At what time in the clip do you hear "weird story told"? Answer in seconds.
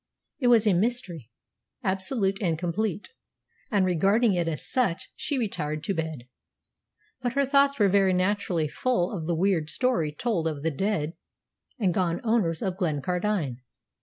9.35-10.47